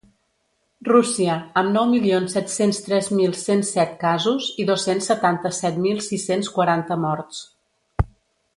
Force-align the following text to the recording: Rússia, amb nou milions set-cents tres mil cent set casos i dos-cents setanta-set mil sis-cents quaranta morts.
Rússia, 0.87 1.33
amb 1.61 1.71
nou 1.75 1.85
milions 1.91 2.33
set-cents 2.37 2.79
tres 2.87 3.09
mil 3.19 3.37
cent 3.41 3.61
set 3.73 3.93
casos 4.05 4.49
i 4.63 4.65
dos-cents 4.71 5.11
setanta-set 5.13 5.79
mil 5.87 6.03
sis-cents 6.09 6.51
quaranta 6.59 6.99
morts. 7.07 7.45